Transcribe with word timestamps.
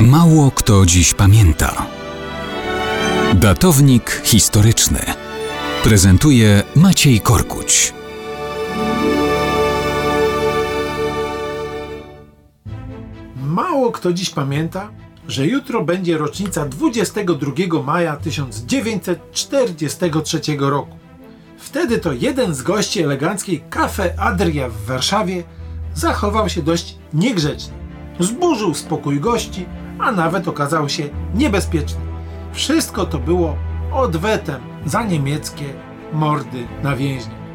Mało 0.00 0.50
kto 0.50 0.86
dziś 0.86 1.14
pamięta. 1.14 1.86
Datownik 3.34 4.22
historyczny 4.24 5.00
prezentuje 5.84 6.62
Maciej 6.76 7.20
Korkuć. 7.20 7.94
Mało 13.46 13.92
kto 13.92 14.12
dziś 14.12 14.30
pamięta, 14.30 14.90
że 15.28 15.46
jutro 15.46 15.84
będzie 15.84 16.18
rocznica 16.18 16.66
22 16.66 17.82
maja 17.82 18.16
1943 18.16 20.40
roku. 20.58 20.96
Wtedy 21.58 21.98
to 21.98 22.12
jeden 22.12 22.54
z 22.54 22.62
gości 22.62 23.02
eleganckiej 23.02 23.64
Cafe 23.70 24.20
Adria 24.20 24.68
w 24.68 24.84
Warszawie 24.84 25.42
zachował 25.94 26.48
się 26.48 26.62
dość 26.62 26.98
niegrzecznie. 27.14 27.74
Zburzył 28.20 28.74
spokój 28.74 29.20
gości, 29.20 29.66
a 29.98 30.12
nawet 30.12 30.48
okazał 30.48 30.88
się 30.88 31.08
niebezpieczny. 31.34 32.00
Wszystko 32.52 33.06
to 33.06 33.18
było 33.18 33.56
odwetem 33.92 34.60
za 34.86 35.02
niemieckie 35.02 35.64
mordy 36.12 36.66
na 36.82 36.96
więźniach. 36.96 37.46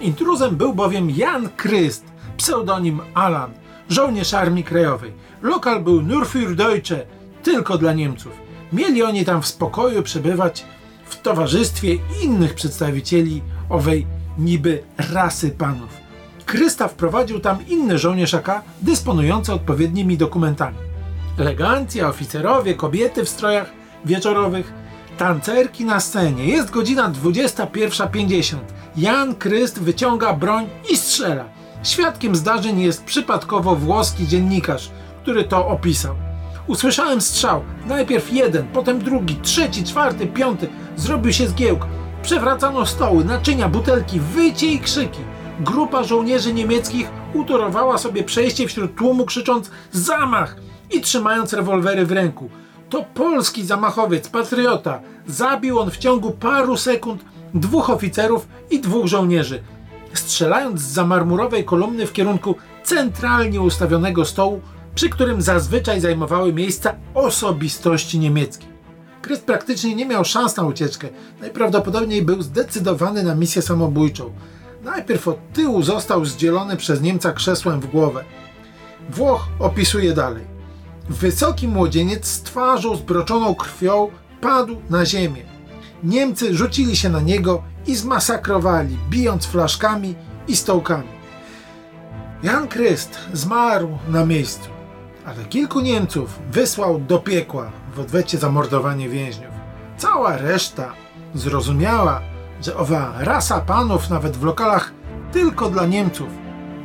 Intruzem 0.00 0.56
był 0.56 0.74
bowiem 0.74 1.10
Jan 1.10 1.48
Kryst, 1.56 2.04
pseudonim 2.36 3.00
Alan, 3.14 3.50
żołnierz 3.88 4.34
Armii 4.34 4.64
Krajowej. 4.64 5.12
Lokal 5.42 5.82
był 5.82 6.02
nur 6.02 6.26
für 6.26 6.54
Deutsche, 6.54 7.06
tylko 7.42 7.78
dla 7.78 7.92
Niemców. 7.92 8.32
Mieli 8.72 9.02
oni 9.02 9.24
tam 9.24 9.42
w 9.42 9.46
spokoju 9.46 10.02
przebywać 10.02 10.64
w 11.04 11.22
towarzystwie 11.22 11.96
innych 12.22 12.54
przedstawicieli 12.54 13.42
owej 13.68 14.06
niby 14.38 14.82
rasy 15.12 15.50
panów. 15.50 15.88
Krysta 16.46 16.88
wprowadził 16.88 17.40
tam 17.40 17.66
inny 17.68 17.98
żołnierz 17.98 18.34
AK 18.34 18.62
dysponujący 18.82 19.52
odpowiednimi 19.52 20.16
dokumentami. 20.16 20.76
Elegancja, 21.38 22.08
oficerowie, 22.08 22.74
kobiety 22.74 23.24
w 23.24 23.28
strojach 23.28 23.70
wieczorowych, 24.04 24.72
tancerki 25.18 25.84
na 25.84 26.00
scenie. 26.00 26.44
Jest 26.44 26.70
godzina 26.70 27.10
21.50. 27.10 28.56
Jan 28.96 29.34
Kryst 29.34 29.82
wyciąga 29.82 30.32
broń 30.32 30.66
i 30.90 30.96
strzela. 30.96 31.44
Świadkiem 31.82 32.36
zdarzeń 32.36 32.80
jest 32.80 33.04
przypadkowo 33.04 33.76
włoski 33.76 34.26
dziennikarz, 34.26 34.90
który 35.22 35.44
to 35.44 35.68
opisał. 35.68 36.14
Usłyszałem 36.66 37.20
strzał. 37.20 37.62
Najpierw 37.86 38.32
jeden, 38.32 38.66
potem 38.72 38.98
drugi, 38.98 39.36
trzeci, 39.42 39.84
czwarty, 39.84 40.26
piąty. 40.26 40.68
Zrobił 40.96 41.32
się 41.32 41.48
zgiełk. 41.48 41.86
Przewracano 42.22 42.86
stoły, 42.86 43.24
naczynia, 43.24 43.68
butelki, 43.68 44.20
wycie 44.20 44.66
i 44.66 44.78
krzyki. 44.78 45.20
Grupa 45.60 46.04
żołnierzy 46.04 46.52
niemieckich 46.54 47.08
utorowała 47.34 47.98
sobie 47.98 48.24
przejście 48.24 48.68
wśród 48.68 48.94
tłumu, 48.94 49.24
krzycząc 49.24 49.70
zamach 49.92 50.56
i 50.90 51.00
trzymając 51.00 51.52
rewolwery 51.52 52.06
w 52.06 52.12
ręku. 52.12 52.50
To 52.90 53.04
polski 53.14 53.66
zamachowiec, 53.66 54.28
patriota. 54.28 55.00
Zabił 55.26 55.78
on 55.78 55.90
w 55.90 55.98
ciągu 55.98 56.30
paru 56.30 56.76
sekund 56.76 57.24
dwóch 57.54 57.90
oficerów 57.90 58.48
i 58.70 58.80
dwóch 58.80 59.06
żołnierzy. 59.06 59.62
Strzelając 60.12 60.80
z 60.80 60.92
zamarmurowej 60.92 61.64
kolumny 61.64 62.06
w 62.06 62.12
kierunku 62.12 62.54
centralnie 62.84 63.60
ustawionego 63.60 64.24
stołu, 64.24 64.60
przy 64.94 65.08
którym 65.08 65.42
zazwyczaj 65.42 66.00
zajmowały 66.00 66.52
miejsca 66.52 66.94
osobistości 67.14 68.18
niemieckie. 68.18 68.66
Kryst 69.22 69.44
praktycznie 69.44 69.94
nie 69.94 70.06
miał 70.06 70.24
szans 70.24 70.56
na 70.56 70.62
ucieczkę. 70.62 71.08
Najprawdopodobniej 71.40 72.22
był 72.22 72.42
zdecydowany 72.42 73.22
na 73.22 73.34
misję 73.34 73.62
samobójczą. 73.62 74.30
Najpierw 74.84 75.28
od 75.28 75.52
tyłu 75.52 75.82
został 75.82 76.24
zdzielony 76.24 76.76
przez 76.76 77.00
Niemca 77.00 77.32
krzesłem 77.32 77.80
w 77.80 77.86
głowę. 77.86 78.24
Włoch 79.10 79.48
opisuje 79.58 80.12
dalej. 80.12 80.44
Wysoki 81.08 81.68
młodzieniec 81.68 82.26
z 82.26 82.42
twarzą 82.42 82.96
zbroczoną 82.96 83.54
krwią 83.54 84.10
padł 84.40 84.76
na 84.90 85.06
ziemię. 85.06 85.42
Niemcy 86.02 86.54
rzucili 86.54 86.96
się 86.96 87.08
na 87.08 87.20
niego 87.20 87.62
i 87.86 87.96
zmasakrowali, 87.96 88.98
bijąc 89.10 89.46
flaszkami 89.46 90.14
i 90.48 90.56
stołkami. 90.56 91.08
Jan 92.42 92.68
Kryst 92.68 93.18
zmarł 93.32 93.98
na 94.08 94.26
miejscu, 94.26 94.68
ale 95.26 95.44
kilku 95.44 95.80
Niemców 95.80 96.38
wysłał 96.50 96.98
do 96.98 97.18
piekła 97.18 97.70
w 97.94 98.00
odwecie 98.00 98.38
za 98.38 98.50
mordowanie 98.50 99.08
więźniów. 99.08 99.54
Cała 99.98 100.36
reszta 100.36 100.92
zrozumiała, 101.34 102.20
że 102.62 102.76
owa 102.76 103.12
rasa 103.18 103.60
panów 103.60 104.10
nawet 104.10 104.36
w 104.36 104.44
lokalach 104.44 104.92
tylko 105.32 105.70
dla 105.70 105.86
Niemców 105.86 106.28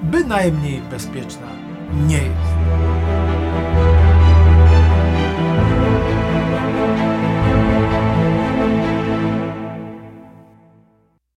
bynajmniej 0.04 0.82
bezpieczna 0.82 1.48
nie 2.08 2.18
jest. 2.18 2.49